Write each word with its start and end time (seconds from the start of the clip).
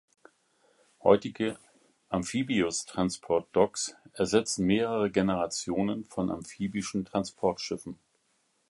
Heutige 1.03 1.59
Amphibious 2.09 2.87
Transport 2.87 3.55
Docks 3.55 3.95
ersetzen 4.13 4.65
mehrere 4.65 5.11
Generationen 5.11 6.05
von 6.05 6.31
amphibischen 6.31 7.05
Transportschiffen. 7.05 7.99